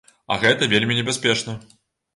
[0.35, 1.59] А гэта вельмі небяспечна.